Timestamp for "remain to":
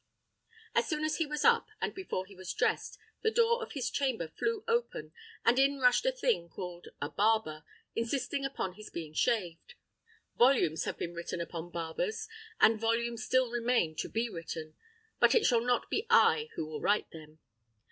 13.51-14.09